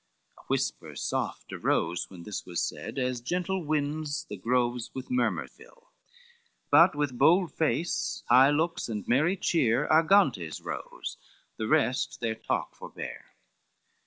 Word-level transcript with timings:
A 0.35 0.41
whisper 0.47 0.95
soft 0.95 1.53
arose 1.53 2.09
when 2.09 2.23
this 2.23 2.43
was 2.43 2.59
said, 2.59 2.97
As 2.97 3.21
gentle 3.21 3.63
winds 3.63 4.25
the 4.27 4.35
groves 4.35 4.89
with 4.95 5.11
murmur 5.11 5.45
fill, 5.47 5.91
But 6.71 6.95
with 6.95 7.19
bold 7.19 7.51
face, 7.51 8.23
high 8.27 8.49
looks 8.49 8.89
and 8.89 9.07
merry 9.07 9.37
cheer, 9.37 9.87
Argantes 9.89 10.59
rose, 10.59 11.17
the 11.57 11.67
rest 11.67 12.19
their 12.19 12.33
talk 12.33 12.73
forbear. 12.73 13.35